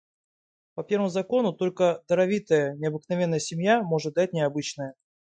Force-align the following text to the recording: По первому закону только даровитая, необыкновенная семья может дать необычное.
По 0.73 0.83
первому 0.83 1.09
закону 1.11 1.53
только 1.53 2.03
даровитая, 2.07 2.73
необыкновенная 2.77 3.37
семья 3.37 3.83
может 3.83 4.15
дать 4.15 4.33
необычное. 4.33 4.95